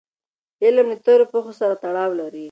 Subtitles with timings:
[0.75, 2.39] غم له تېرو پېښو سره تړاو لري.